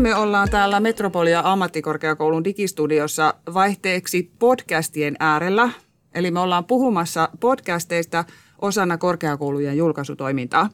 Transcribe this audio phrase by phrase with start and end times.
[0.00, 5.70] Tänään me ollaan täällä Metropolia ammattikorkeakoulun digistudiossa vaihteeksi podcastien äärellä.
[6.14, 8.24] Eli me ollaan puhumassa podcasteista
[8.60, 10.70] osana korkeakoulujen julkaisutoimintaa.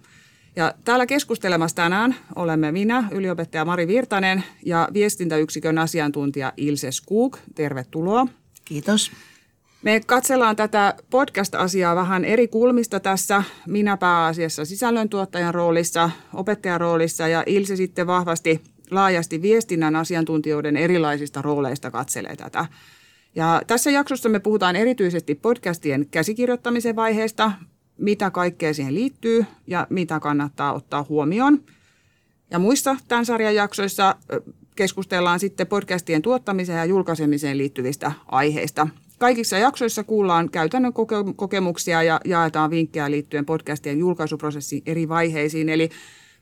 [0.56, 7.38] Ja täällä keskustelemassa tänään olemme minä, yliopettaja Mari Virtanen ja viestintäyksikön asiantuntija Ilse Skuk.
[7.54, 8.26] Tervetuloa.
[8.64, 9.10] Kiitos.
[9.82, 13.42] Me katsellaan tätä podcast-asiaa vähän eri kulmista tässä.
[13.66, 21.90] Minä pääasiassa sisällöntuottajan roolissa, opettajan roolissa ja Ilse sitten vahvasti laajasti viestinnän asiantuntijoiden erilaisista rooleista
[21.90, 22.66] katselee tätä.
[23.34, 27.52] Ja tässä jaksossa me puhutaan erityisesti podcastien käsikirjoittamisen vaiheesta,
[27.98, 31.64] mitä kaikkea siihen liittyy ja mitä kannattaa ottaa huomioon.
[32.50, 34.16] Ja muissa tämän sarjan jaksoissa
[34.76, 38.88] keskustellaan sitten podcastien tuottamiseen ja julkaisemiseen liittyvistä aiheista.
[39.18, 40.92] Kaikissa jaksoissa kuullaan käytännön
[41.36, 45.68] kokemuksia ja jaetaan vinkkejä liittyen podcastien julkaisuprosessin eri vaiheisiin.
[45.68, 45.88] Eli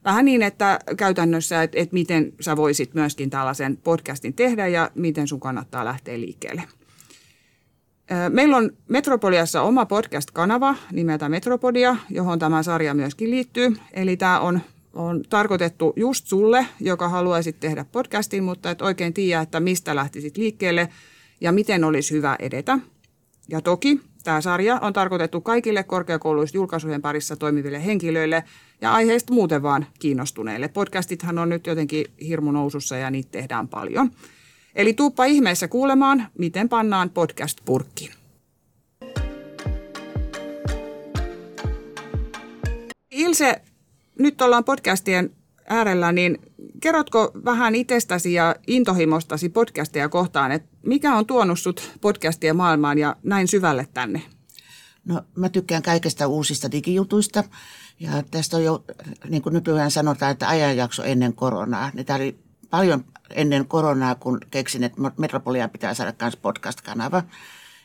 [0.04, 5.28] vähän niin, että käytännössä, että, että miten sä voisit myöskin tällaisen podcastin tehdä ja miten
[5.28, 6.62] sun kannattaa lähteä liikkeelle.
[8.28, 13.76] Meillä on Metropoliassa oma podcast-kanava nimeltä Metropodia, johon tämä sarja myöskin liittyy.
[13.92, 14.60] Eli tämä on,
[14.94, 20.36] on tarkoitettu just sulle, joka haluaisit tehdä podcastin, mutta et oikein tiedä, että mistä lähtisit
[20.36, 20.88] liikkeelle
[21.40, 22.78] ja miten olisi hyvä edetä.
[23.48, 28.44] Ja toki tämä sarja on tarkoitettu kaikille korkeakouluissa julkaisujen parissa toimiville henkilöille
[28.80, 30.68] ja aiheista muuten vaan kiinnostuneille.
[30.68, 34.10] Podcastithan on nyt jotenkin hirmu nousussa ja niitä tehdään paljon–
[34.74, 38.12] Eli tuuppa ihmeessä kuulemaan, miten pannaan podcast purkkiin.
[43.10, 43.62] Ilse,
[44.18, 45.30] nyt ollaan podcastien
[45.68, 46.38] äärellä, niin
[46.80, 53.16] kerrotko vähän itsestäsi ja intohimostasi podcasteja kohtaan, että mikä on tuonut sut podcastien maailmaan ja
[53.22, 54.22] näin syvälle tänne?
[55.04, 57.44] No mä tykkään kaikesta uusista digijutuista
[58.00, 58.84] ja tästä on jo,
[59.28, 61.90] niin kuin nykyään sanotaan, että ajanjakso ennen koronaa.
[61.94, 62.38] Niin tämä oli
[62.70, 67.22] paljon ennen koronaa, kun keksin, että Metropolia pitää saada myös podcast-kanava.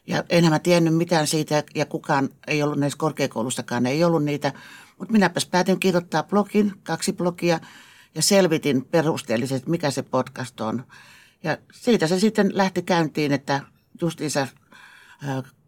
[0.07, 4.53] Ja enhän mä tiennyt mitään siitä, ja kukaan ei ollut näissä korkeakoulustakaan, ei ollut niitä.
[5.00, 7.60] Mutta minäpäs päätin kirjoittaa blogin, kaksi blogia,
[8.16, 10.84] ja selvitin perusteellisesti, mikä se podcast on.
[11.44, 13.62] Ja siitä se sitten lähti käyntiin, että
[14.02, 14.48] justiinsa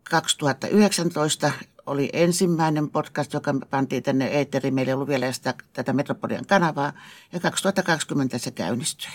[0.10, 1.52] 2019
[1.86, 4.74] oli ensimmäinen podcast, joka pantiin tänne eetteriin.
[4.74, 6.94] Meillä ei ollut vielä sitä, tätä Metropolian kanavaa,
[7.32, 9.12] ja 2020 se käynnistyi.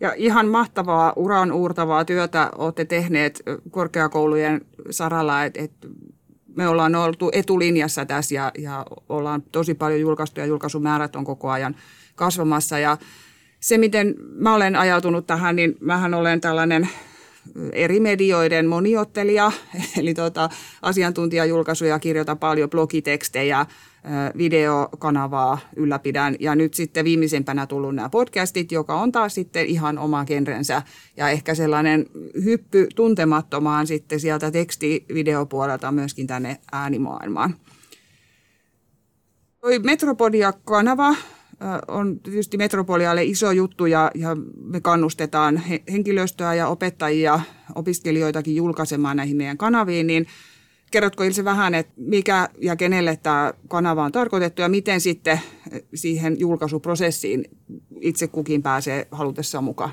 [0.00, 5.72] Ja ihan mahtavaa, uran uurtavaa työtä olette tehneet korkeakoulujen saralla, että et
[6.56, 11.50] me ollaan oltu etulinjassa tässä ja, ja ollaan tosi paljon julkaistu ja julkaisumäärät on koko
[11.50, 11.76] ajan
[12.14, 12.78] kasvamassa.
[12.78, 12.96] Ja
[13.60, 16.88] se, miten mä olen ajautunut tähän, niin mähän olen tällainen
[17.72, 19.52] eri medioiden moniottelija,
[20.00, 20.48] eli tuota,
[20.82, 23.66] asiantuntijajulkaisuja kirjoitan paljon, blogitekstejä,
[24.38, 30.24] videokanavaa ylläpidän ja nyt sitten viimeisempänä tullut nämä podcastit, joka on taas sitten ihan oma
[30.24, 30.82] genrensä
[31.16, 32.06] ja ehkä sellainen
[32.44, 37.54] hyppy tuntemattomaan sitten sieltä tekstivideopuolelta myöskin tänne äänimaailmaan.
[39.60, 41.14] Toi Metropodia-kanava
[41.88, 45.62] on tietysti Metropolialle iso juttu ja, ja me kannustetaan
[45.92, 47.40] henkilöstöä ja opettajia,
[47.74, 50.26] opiskelijoitakin julkaisemaan näihin meidän kanaviin, niin
[50.90, 55.40] Kerrotko Ilse vähän, että mikä ja kenelle tämä kanava on tarkoitettu ja miten sitten
[55.94, 57.44] siihen julkaisuprosessiin
[58.00, 59.92] itse kukin pääsee halutessaan mukaan?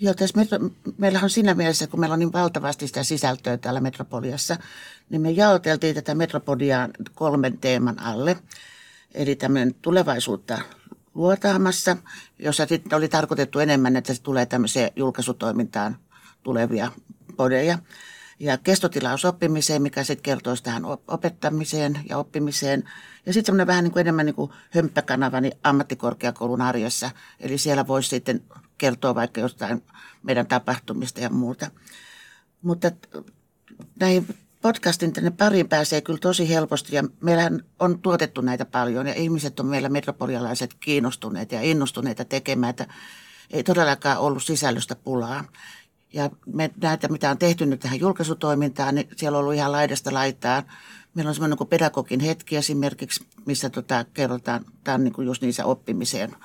[0.00, 0.58] Joo, tässä metro,
[0.98, 4.56] meillä on siinä mielessä, kun meillä on niin valtavasti sitä sisältöä täällä Metropoliassa,
[5.10, 8.36] niin me jaoteltiin tätä Metropodiaa kolmen teeman alle.
[9.14, 10.58] Eli tämmöinen tulevaisuutta
[11.14, 11.96] luotaamassa,
[12.38, 15.96] jossa sitten oli tarkoitettu enemmän, että se tulee tämmöiseen julkaisutoimintaan
[16.42, 16.92] tulevia
[17.36, 17.78] podeja.
[18.40, 22.84] Ja kestotilaus oppimiseen, mikä sitten kertoisi tähän opettamiseen ja oppimiseen.
[23.26, 27.10] Ja sitten semmoinen vähän niin kuin enemmän niin kuin hömppäkanava niin ammattikorkeakoulun arjessa.
[27.40, 28.42] Eli siellä voisi sitten
[28.78, 29.82] kertoa vaikka jostain
[30.22, 31.70] meidän tapahtumista ja muuta.
[32.62, 32.90] Mutta
[34.00, 34.26] näihin
[34.66, 39.60] podcastin tänne pariin pääsee kyllä tosi helposti ja meillähän on tuotettu näitä paljon ja ihmiset
[39.60, 42.86] on meillä metropolialaiset kiinnostuneet ja innostuneita tekemään, että
[43.50, 45.44] ei todellakaan ollut sisällöstä pulaa.
[46.12, 50.14] Ja me näitä, mitä on tehty nyt tähän julkaisutoimintaan, niin siellä on ollut ihan laidasta
[50.14, 50.62] laitaan.
[51.14, 55.42] Meillä on semmoinen kuin pedagogin hetki esimerkiksi, missä tota, kerrotaan, tämä on niin kuin just
[55.42, 56.36] niissä oppimiseen.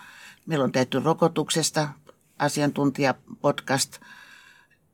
[0.45, 1.89] Meillä on tehty rokotuksesta
[2.39, 3.99] asiantuntijapodcast.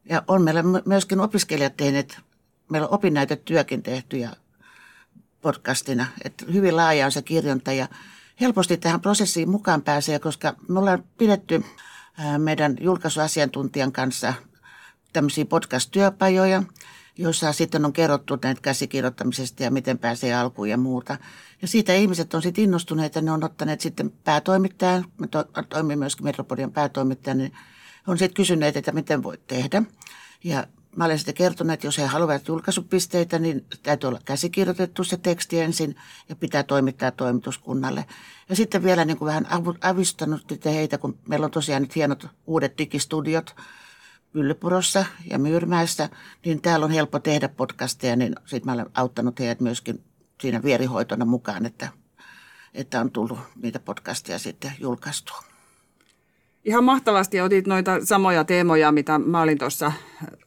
[0.09, 2.26] Ja on meillä myöskin opiskelijat tehneet
[2.69, 4.29] meillä on opinnäytetyökin tehty ja
[5.41, 6.07] podcastina.
[6.23, 7.87] Että hyvin laaja on se kirjonta ja
[8.41, 11.63] helposti tähän prosessiin mukaan pääsee, koska me ollaan pidetty
[12.37, 14.33] meidän julkaisuasiantuntijan kanssa
[15.13, 16.63] tämmöisiä podcast-työpajoja.
[17.17, 21.17] joissa sitten on kerrottu näitä käsikirjoittamisesta ja miten pääsee alkuun ja muuta.
[21.61, 25.95] Ja siitä ihmiset on sitten innostuneet ja ne on ottaneet sitten päätoimittajan, me to, toimii
[25.95, 27.53] myöskin Metropolian päätoimittajan, niin
[28.07, 29.83] on sitten kysyneet, että miten voit tehdä.
[30.43, 35.17] Ja mä olen sitten kertonut, että jos he haluavat julkaisupisteitä, niin täytyy olla käsikirjoitettu se
[35.17, 35.95] teksti ensin
[36.29, 38.05] ja pitää toimittaa toimituskunnalle.
[38.49, 39.47] Ja sitten vielä niin kuin vähän
[39.81, 43.55] avistanut heitä, kun meillä on tosiaan nyt hienot uudet digistudiot
[44.31, 46.09] Pyllypurossa ja Myyrmäessä,
[46.45, 50.03] niin täällä on helppo tehdä podcasteja, niin sitten mä olen auttanut heidät myöskin
[50.41, 51.89] siinä vierihoitona mukaan, että,
[52.73, 55.56] että on tullut niitä podcasteja sitten julkaistua.
[56.67, 59.91] Ihan mahtavasti otit noita samoja teemoja, mitä mä olin tuossa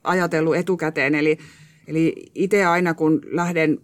[0.04, 1.14] ajatellut etukäteen.
[1.14, 1.38] Eli,
[1.86, 3.78] eli itse aina kun lähden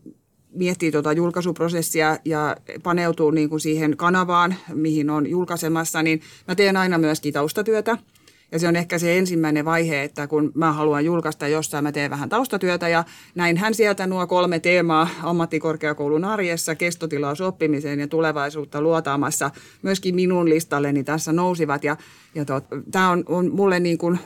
[0.52, 6.76] miettii tuota julkaisuprosessia ja paneutuu niin kuin siihen kanavaan, mihin on julkaisemassa, niin mä teen
[6.76, 7.98] aina myöskin taustatyötä–
[8.52, 12.10] ja se on ehkä se ensimmäinen vaihe, että kun mä haluan julkaista jossain, mä teen
[12.10, 13.04] vähän taustatyötä ja
[13.34, 19.50] näinhän sieltä nuo kolme teemaa ammattikorkeakoulun arjessa, kestotilaus oppimiseen ja tulevaisuutta luotaamassa
[19.82, 21.84] myöskin minun listalleni tässä nousivat.
[21.84, 21.96] Ja,
[22.34, 22.44] ja
[22.90, 24.18] tämä on, on mulle niin kuin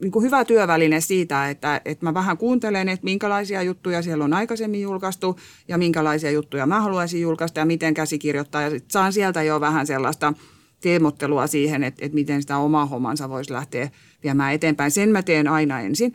[0.00, 4.34] niin kuin hyvä työväline siitä, että, että mä vähän kuuntelen, että minkälaisia juttuja siellä on
[4.34, 5.38] aikaisemmin julkaistu
[5.68, 8.62] ja minkälaisia juttuja mä haluaisin julkaista ja miten käsikirjoittaa.
[8.62, 10.32] Ja sit saan sieltä jo vähän sellaista–
[10.82, 13.90] teemottelua siihen, että, että miten sitä omaa hommansa voisi lähteä
[14.22, 14.90] viemään eteenpäin.
[14.90, 16.14] Sen mä teen aina ensin.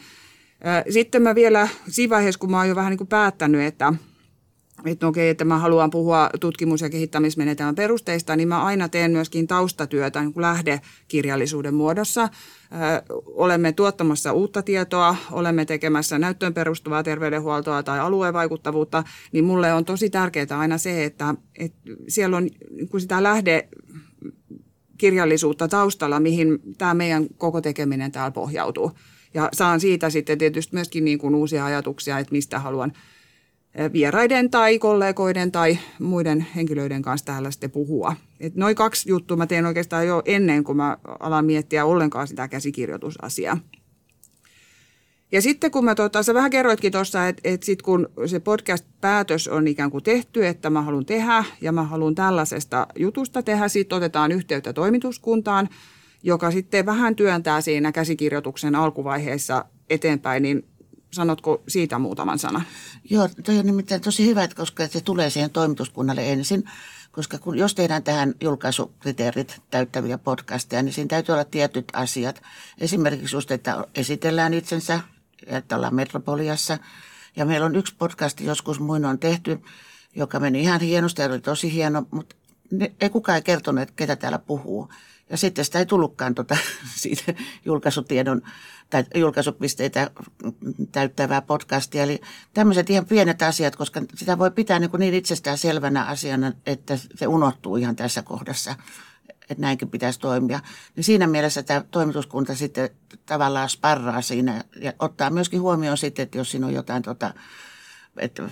[0.90, 3.94] Sitten mä vielä siinä vaiheessa, kun mä oon jo vähän niin kuin päättänyt, että,
[4.86, 9.48] että okei, että mä haluan puhua tutkimus- ja kehittämismenetelmän perusteista, niin mä aina teen myöskin
[9.48, 12.30] taustatyötä niin kuin lähdekirjallisuuden muodossa.
[13.26, 19.86] Olemme tuottamassa uutta tietoa, olemme tekemässä näyttöön perustuvaa terveydenhuoltoa tai alueen vaikuttavuutta, niin mulle on
[19.86, 22.50] tosi tärkeää aina se, että, että siellä on
[22.92, 23.68] kun sitä lähde
[24.98, 28.92] kirjallisuutta taustalla, mihin tämä meidän koko tekeminen täällä pohjautuu.
[29.34, 32.94] Ja saan siitä sitten tietysti myöskin niin kuin uusia ajatuksia, että mistä haluan
[33.94, 38.16] vieraiden tai kollegoiden tai muiden henkilöiden kanssa täällä sitten puhua.
[38.40, 42.48] Et noin kaksi juttua mä teen oikeastaan jo ennen kuin mä alan miettiä ollenkaan sitä
[42.48, 43.58] käsikirjoitusasiaa.
[45.32, 49.48] Ja sitten kun mä, tota, sä vähän kerroitkin tuossa, että, että sitten kun se podcast-päätös
[49.48, 53.96] on ikään kuin tehty, että mä haluan tehdä ja mä haluan tällaisesta jutusta tehdä, sitten
[53.96, 55.70] otetaan yhteyttä toimituskuntaan,
[56.24, 60.66] joka sitten vähän työntää siinä käsikirjoituksen alkuvaiheessa eteenpäin, niin
[61.14, 62.64] sanotko siitä muutaman sanan?
[63.10, 66.64] Joo, toi on nimittäin tosi hyvä, koska se tulee siihen toimituskunnalle ensin,
[67.12, 72.42] koska kun, jos tehdään tähän julkaisukriteerit täyttäviä podcasteja, niin siinä täytyy olla tietyt asiat.
[72.78, 75.00] Esimerkiksi just, että esitellään itsensä,
[75.46, 76.78] että ollaan Metropoliassa.
[77.36, 79.62] Ja meillä on yksi podcast joskus muinoin tehty,
[80.16, 82.36] joka meni ihan hienosti ja oli tosi hieno, mutta
[82.72, 84.90] ne, ei kukaan ei kertonut, että ketä täällä puhuu.
[85.30, 86.58] Ja sitten sitä ei tullutkaan tuota,
[86.96, 87.34] siitä
[87.66, 88.42] julkaisutiedon
[88.90, 90.12] tai julkaisupisteitä
[90.92, 92.04] täyttävää podcastia.
[92.04, 92.22] Eli
[92.54, 97.28] tämmöiset ihan pienet asiat, koska sitä voi pitää niin, niin itsestään selvänä asiana, että se
[97.28, 98.76] unohtuu ihan tässä kohdassa
[99.50, 100.60] että näinkin pitäisi toimia.
[100.96, 102.90] Niin siinä mielessä tämä toimituskunta sitten
[103.26, 107.34] tavallaan sparraa siinä ja ottaa myöskin huomioon sitten, että jos siinä on jotain tota,
[108.18, 108.50] että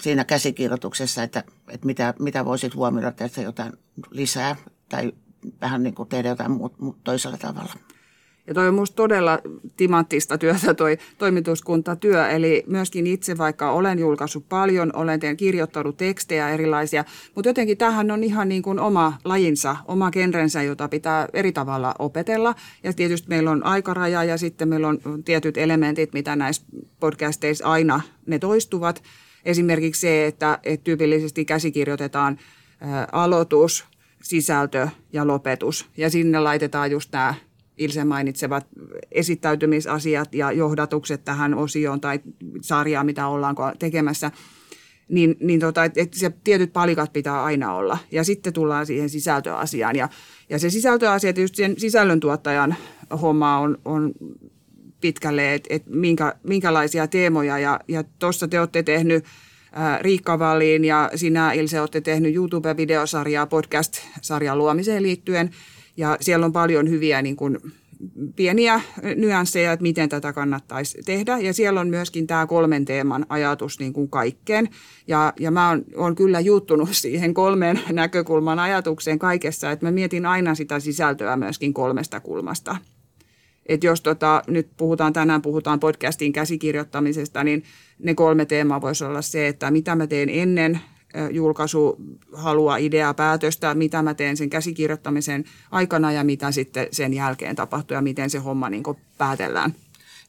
[0.00, 3.72] siinä käsikirjoituksessa, että, että mitä, mitä voisit huomioida tässä jotain
[4.10, 4.56] lisää
[4.88, 5.12] tai
[5.60, 7.74] vähän niin kuin tehdä jotain muut toisella tavalla.
[8.50, 9.38] Ja toi on minusta todella
[9.76, 16.50] timanttista työtä toi toimituskuntatyö, eli myöskin itse vaikka olen julkaissut paljon, olen teen kirjoittanut tekstejä
[16.50, 17.04] erilaisia,
[17.34, 21.94] mutta jotenkin tähän on ihan niin kuin oma lajinsa, oma genrensä, jota pitää eri tavalla
[21.98, 22.54] opetella.
[22.82, 26.62] Ja tietysti meillä on aikaraja ja sitten meillä on tietyt elementit, mitä näissä
[27.00, 29.02] podcasteissa aina ne toistuvat.
[29.44, 32.38] Esimerkiksi se, että, että tyypillisesti käsikirjoitetaan
[32.80, 33.84] ää, aloitus,
[34.22, 35.86] sisältö ja lopetus.
[35.96, 37.34] Ja sinne laitetaan just nämä
[37.80, 38.66] Ilse mainitsevat
[39.12, 42.20] esittäytymisasiat ja johdatukset tähän osioon tai
[42.60, 44.30] sarjaan, mitä ollaan tekemässä,
[45.08, 47.98] niin, niin tota, et, et se tietyt palikat pitää aina olla.
[48.12, 49.96] Ja sitten tullaan siihen sisältöasiaan.
[49.96, 50.08] Ja,
[50.50, 52.74] ja se sisältöasia, tietysti sen sisällöntuottajan
[53.22, 54.12] homma on, on
[55.00, 57.58] pitkälle, että et minkä, minkälaisia teemoja.
[57.58, 59.24] Ja, ja tuossa te olette tehnyt
[60.00, 65.50] Riikka Valiin ja sinä Ilse olette tehnyt YouTube-videosarjaa podcast-sarjan luomiseen liittyen–
[66.00, 67.58] ja siellä on paljon hyviä niin kuin,
[68.36, 68.80] pieniä
[69.16, 71.38] nyansseja, että miten tätä kannattaisi tehdä.
[71.38, 74.68] Ja siellä on myöskin tämä kolmen teeman ajatus niin kuin kaikkeen.
[75.06, 80.26] Ja, ja mä oon, oon kyllä juuttunut siihen kolmen näkökulman ajatukseen kaikessa, että mä mietin
[80.26, 82.76] aina sitä sisältöä myöskin kolmesta kulmasta.
[83.66, 87.62] Että jos tota, nyt puhutaan, tänään puhutaan podcastin käsikirjoittamisesta, niin
[87.98, 90.80] ne kolme teemaa voisi olla se, että mitä mä teen ennen
[91.30, 91.96] julkaisu
[92.32, 97.94] halua ideaa, päätöstä, mitä mä teen sen käsikirjoittamisen aikana ja mitä sitten sen jälkeen tapahtuu
[97.94, 98.82] ja miten se homma niin
[99.18, 99.74] päätellään.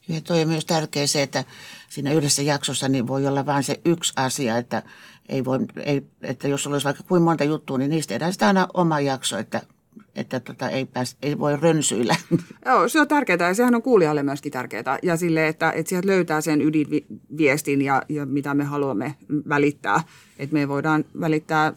[0.08, 1.44] Ja toi on myös tärkeä se, että
[1.88, 4.82] siinä yhdessä jaksossa niin voi olla vain se yksi asia, että,
[5.28, 8.68] ei voi, ei, että jos olisi vaikka kuin monta juttua, niin niistä tehdään sitä aina
[8.74, 9.62] oma jakso, että
[10.14, 12.16] että tota, ei, pääs, ei voi rönsyillä.
[12.66, 14.98] Joo, se on tärkeää ja sehän on kuulijalle myöskin tärkeää.
[15.02, 19.14] Ja sille, että, että sieltä löytää sen ydinviestin ja, ja mitä me haluamme
[19.48, 20.04] välittää.
[20.38, 21.72] Että me voidaan välittää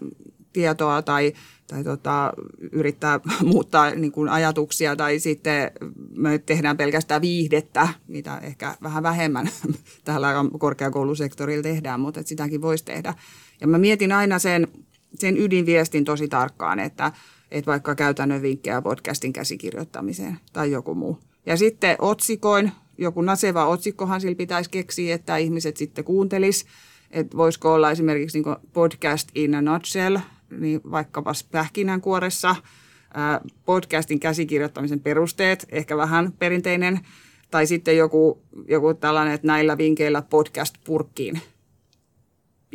[0.54, 1.34] tietoa tai,
[1.68, 2.34] tai tota,
[2.72, 3.20] yrittää
[3.54, 5.72] muuttaa niin kuin ajatuksia tai sitten
[6.16, 9.50] me tehdään pelkästään viihdettä, mitä ehkä vähän vähemmän
[10.06, 13.14] täällä korkeakoulusektorilla tehdään, mutta että sitäkin voisi tehdä.
[13.62, 14.68] Ja mä mietin aina sen,
[15.16, 17.12] sen ydinviestin tosi tarkkaan, että,
[17.52, 21.20] että vaikka käytännön vinkkejä podcastin käsikirjoittamiseen tai joku muu.
[21.46, 26.66] Ja sitten otsikoin, joku naseva otsikkohan sillä pitäisi keksiä, että ihmiset sitten kuuntelis.
[27.12, 30.18] Että voisiko olla esimerkiksi niin podcast in a nutshell,
[30.60, 32.56] niin vaikkapa pähkinänkuoressa,
[33.66, 37.00] podcastin käsikirjoittamisen perusteet, ehkä vähän perinteinen,
[37.52, 41.42] tai sitten joku, joku tällainen, että näillä vinkeillä podcast purkkiin–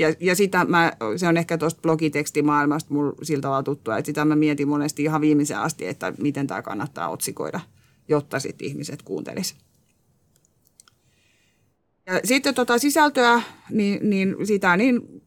[0.00, 4.24] ja, ja sitä mä, se on ehkä tuosta blogitekstimaailmasta mulla siltä tavalla tuttua, että sitä
[4.24, 7.60] mä mietin monesti ihan viimeisen asti, että miten tämä kannattaa otsikoida,
[8.08, 9.56] jotta sitten ihmiset kuuntelis.
[12.06, 15.22] Ja sitten tota sisältöä, niin, niin sitä niin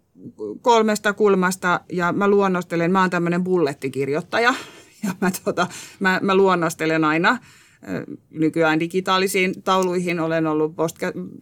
[0.61, 4.53] kolmesta kulmasta, ja mä luonnostelen, mä oon tämmöinen bullettikirjoittaja,
[5.03, 5.67] ja mä, tota,
[5.99, 7.37] mä, mä luonnostelen aina
[8.29, 10.19] nykyään digitaalisiin tauluihin.
[10.19, 11.39] Olen ollut postka-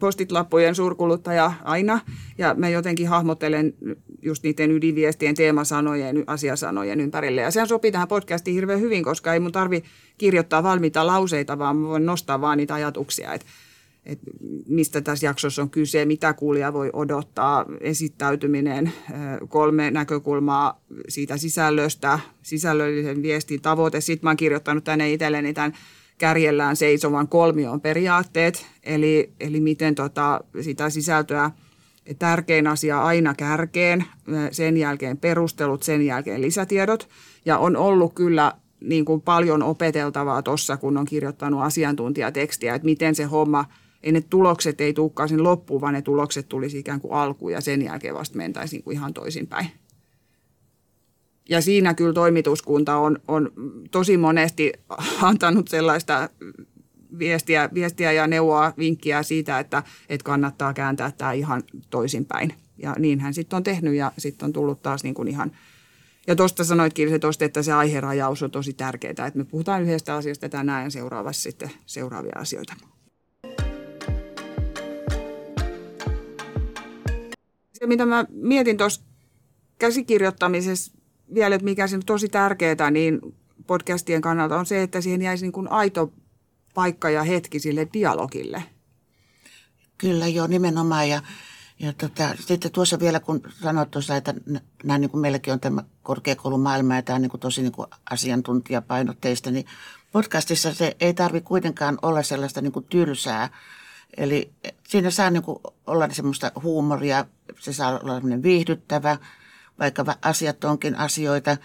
[0.00, 2.00] postitlappujen suurkuluttaja aina
[2.38, 3.74] ja mä jotenkin hahmottelen
[4.22, 7.40] just niiden ydinviestien, teemasanojen, asiasanojen ympärille.
[7.40, 9.82] Ja sehän sopii tähän podcastiin hirveän hyvin, koska ei mun tarvi
[10.18, 13.46] kirjoittaa valmiita lauseita, vaan mä voin nostaa vaan niitä ajatuksia, että
[14.06, 14.30] että
[14.68, 18.92] mistä tässä jaksossa on kyse, mitä kuulija voi odottaa, esittäytyminen,
[19.48, 24.00] kolme näkökulmaa siitä sisällöstä, sisällöllisen viestin tavoite.
[24.00, 25.72] Sitten mä oon kirjoittanut tänne itselleni tämän
[26.18, 31.50] kärjellään seisovan kolmion periaatteet, eli, eli miten tota, sitä sisältöä
[32.18, 34.04] tärkein asia aina kärkeen,
[34.50, 37.08] sen jälkeen perustelut, sen jälkeen lisätiedot.
[37.44, 43.14] Ja on ollut kyllä niin kuin paljon opeteltavaa tuossa, kun on kirjoittanut asiantuntijatekstiä, että miten
[43.14, 43.64] se homma,
[44.02, 47.60] ei ne tulokset ei tulekaan sen loppuun, vaan ne tulokset tulisi ikään kuin alkuun ja
[47.60, 49.66] sen jälkeen vasta mentäisiin kuin ihan toisinpäin
[51.48, 53.52] ja siinä kyllä toimituskunta on, on
[53.90, 54.72] tosi monesti
[55.22, 56.28] antanut sellaista
[57.18, 62.54] viestiä, viestiä ja neuvoa, vinkkiä siitä, että, että kannattaa kääntää tämä ihan toisinpäin.
[62.78, 65.52] Ja niin hän sitten on tehnyt ja sitten on tullut taas niin kuin ihan
[66.26, 70.14] ja tuosta sanoitkin se tosta, että se aiherajaus on tosi tärkeää, että me puhutaan yhdestä
[70.14, 72.74] asiasta tänään ja seuraavassa sitten seuraavia asioita.
[77.72, 79.02] Se, mitä mä mietin tuossa
[79.78, 81.03] käsikirjoittamisessa
[81.34, 83.20] vielä, että mikä on tosi tärkeää, niin
[83.66, 86.12] podcastien kannalta on se, että siihen jäisi niin kuin aito
[86.74, 88.64] paikka ja hetki sille dialogille.
[89.98, 91.08] Kyllä joo, nimenomaan.
[91.08, 91.22] Ja,
[91.78, 94.34] ja tota, sitten tuossa vielä, kun sanoit tuossa, että
[94.84, 97.88] nämä niin kuin meilläkin on tämä korkeakoulumaailma ja tämä on niin kuin tosi niin kuin
[98.10, 99.66] asiantuntijapainotteista, niin
[100.12, 103.48] podcastissa se ei tarvi kuitenkaan olla sellaista niin kuin tylsää.
[104.16, 104.52] Eli
[104.88, 107.24] siinä saa niin kuin olla semmoista huumoria,
[107.60, 109.18] se saa olla viihdyttävä–
[109.78, 111.56] vaikka asiat onkin asioita.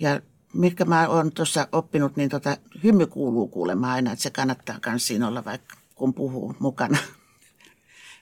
[0.00, 0.20] Ja
[0.54, 5.06] mitkä mä oon tuossa oppinut, niin tota, hymy kuuluu kuulemaan aina, että se kannattaa myös
[5.06, 6.98] siinä olla, vaikka kun puhuu mukana.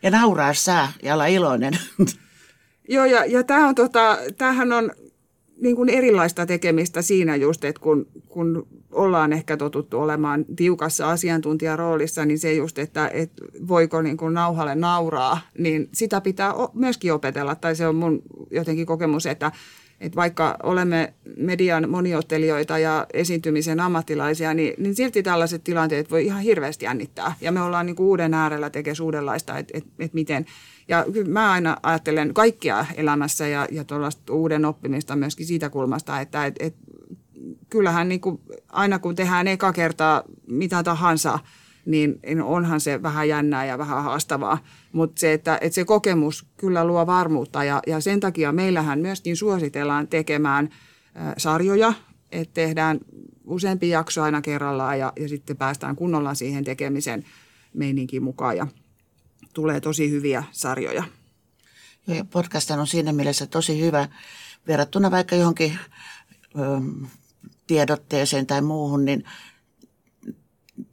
[0.03, 1.79] Ja nauraa saa ja olla iloinen.
[2.89, 4.93] Joo, ja, ja tämä on, tota, tämähän on
[5.57, 12.25] niin kuin erilaista tekemistä siinä just, että kun, kun ollaan ehkä totuttu olemaan tiukassa asiantuntijaroolissa,
[12.25, 17.55] niin se just, että, että voiko niin kuin nauhalle nauraa, niin sitä pitää myöskin opetella.
[17.55, 19.53] Tai se on mun jotenkin kokemus, että,
[20.01, 26.43] että vaikka olemme median moniottelijoita ja esiintymisen ammattilaisia, niin, niin silti tällaiset tilanteet voi ihan
[26.43, 27.35] hirveästi jännittää.
[27.41, 30.47] Ja me ollaan niin kuin uuden äärellä tekemään uudenlaista, että, että, että miten–
[30.89, 36.21] ja kyllä mä aina ajattelen kaikkia elämässä ja, ja tuollaista uuden oppimista myöskin siitä kulmasta,
[36.21, 36.75] että et, et,
[37.71, 41.39] kyllähän niin kuin, aina kun tehdään eka kertaa mitä tahansa,
[41.87, 44.59] niin onhan se vähän jännää ja vähän haastavaa.
[44.93, 49.37] Mutta se, että, että se kokemus kyllä luo varmuutta ja, ja sen takia meillähän myöskin
[49.37, 50.69] suositellaan tekemään
[51.37, 51.93] sarjoja,
[52.33, 52.99] että tehdään
[53.45, 57.25] useampi jakso aina kerrallaan ja, ja sitten päästään kunnolla siihen tekemisen
[57.75, 58.57] meininkin mukaan.
[58.57, 58.67] Ja,
[59.55, 61.05] tulee tosi hyviä sarjoja.
[62.07, 64.09] Ja podcast on siinä mielessä tosi hyvä
[64.67, 65.79] verrattuna vaikka johonkin
[67.67, 69.25] tiedotteeseen tai muuhun, niin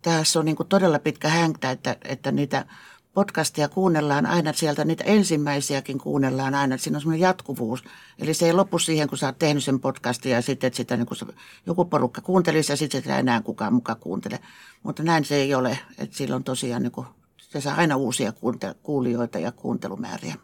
[0.01, 2.65] tässä on niin todella pitkä hänktä, että, että niitä
[3.13, 7.83] podcastia kuunnellaan aina sieltä, niitä ensimmäisiäkin kuunnellaan aina, että siinä on semmoinen jatkuvuus.
[8.19, 10.97] Eli se ei lopu siihen, kun sä oot tehnyt sen podcastin ja sitten että sitä
[10.97, 11.17] niin kun
[11.65, 14.39] joku porukka kuuntelisi ja sitten sitä enää kukaan mukaan kuuntele.
[14.83, 18.33] Mutta näin se ei ole, että sillä on tosiaan niin kuin, se saa aina uusia
[18.83, 20.35] kuulijoita ja kuuntelumääriä.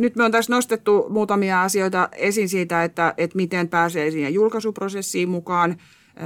[0.00, 5.28] Nyt me on tässä nostettu muutamia asioita esiin siitä, että, että miten pääsee siihen julkaisuprosessiin
[5.28, 5.76] mukaan,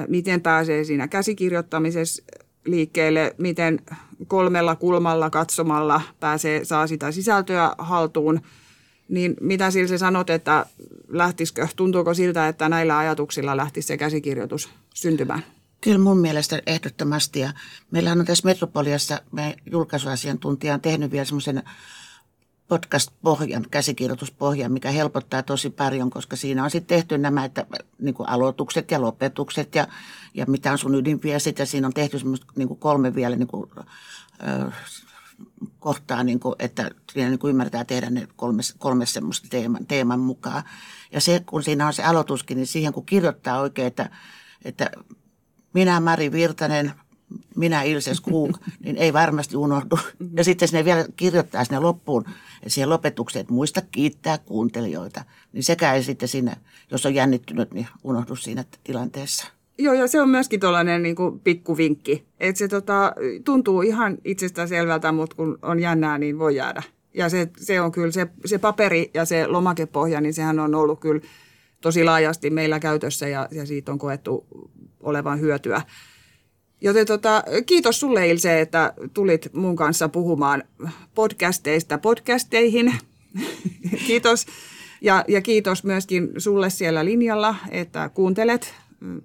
[0.09, 2.23] miten pääsee siinä käsikirjoittamisessa
[2.64, 3.81] liikkeelle, miten
[4.26, 8.40] kolmella kulmalla katsomalla pääsee, saa sitä sisältöä haltuun.
[9.09, 10.66] Niin mitä sillä se sanot, että
[11.09, 15.45] lähtisikö, tuntuuko siltä, että näillä ajatuksilla lähtisi se käsikirjoitus syntymään?
[15.81, 17.40] Kyllä mun mielestä ehdottomasti.
[17.40, 17.52] Ja
[17.90, 21.62] meillähän on tässä Metropoliassa, me julkaisuasiantuntija on tehnyt vielä semmoisen
[22.68, 27.66] podcast-pohjan, käsikirjoituspohjan, mikä helpottaa tosi paljon, koska siinä on sitten tehty nämä että,
[27.99, 29.87] niin kuin aloitukset ja lopetukset ja,
[30.35, 33.49] ja mitä on sun ydinviestit ja siinä on tehty semmoista niin kuin kolme vielä niin
[33.49, 34.71] kuin, ö,
[35.78, 40.21] kohtaa, niin kuin, että siinä niin kuin ymmärtää tehdä ne kolme, kolme semmoista teeman, teeman
[40.21, 40.62] mukaan.
[41.12, 44.11] Ja se, kun siinä on se aloituskin, niin siihen kun kirjoittaa oikein, että,
[44.64, 44.90] että
[45.73, 46.92] minä Mari Virtanen–
[47.57, 49.99] minä Ilses Kuuk, niin ei varmasti unohdu.
[50.37, 52.25] Ja sitten sinne vielä kirjoittaa sinne loppuun,
[52.66, 55.25] siihen lopetukseen, että muista kiittää kuuntelijoita.
[55.52, 56.57] Niin sekä ei sitten siinä,
[56.90, 59.47] jos on jännittynyt, niin unohdu siinä tilanteessa.
[59.78, 62.25] Joo, ja se on myöskin tuollainen niin kuin pikkuvinkki.
[62.40, 63.12] Että se tota,
[63.45, 66.83] tuntuu ihan itsestään selvältä, mutta kun on jännää, niin voi jäädä.
[67.14, 71.00] Ja se, se on kyllä se, se paperi ja se lomakepohja, niin sehän on ollut
[71.00, 71.21] kyllä
[71.81, 74.47] tosi laajasti meillä käytössä ja, ja siitä on koettu
[75.00, 75.83] olevan hyötyä.
[76.81, 80.62] Joten tota, kiitos sulle Ilse, että tulit mun kanssa puhumaan
[81.14, 82.95] podcasteista podcasteihin.
[84.07, 84.47] kiitos.
[85.00, 88.75] Ja, ja kiitos myöskin sulle siellä linjalla, että kuuntelet.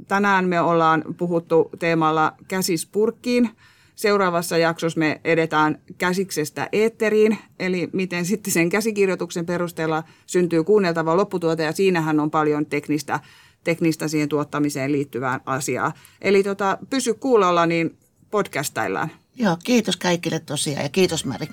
[0.07, 3.49] Tänään me ollaan puhuttu teemalla käsispurkkiin.
[3.95, 11.63] Seuraavassa jaksossa me edetään käsiksestä eetteriin, eli miten sitten sen käsikirjoituksen perusteella syntyy kuunneltava lopputuote,
[11.63, 13.19] ja siinähän on paljon teknistä
[13.63, 15.93] teknistä siihen tuottamiseen liittyvään asiaa.
[16.21, 17.97] Eli tota, pysy kuulolla, niin
[18.31, 19.11] podcastaillaan.
[19.35, 21.47] Joo, kiitos kaikille tosiaan ja kiitos Mari.